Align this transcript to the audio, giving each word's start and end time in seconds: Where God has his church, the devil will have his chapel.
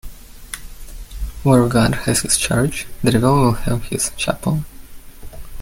Where 1.43 1.67
God 1.69 1.93
has 1.93 2.21
his 2.23 2.35
church, 2.35 2.87
the 3.03 3.11
devil 3.11 3.35
will 3.35 3.51
have 3.51 3.83
his 3.83 4.09
chapel. 4.17 4.65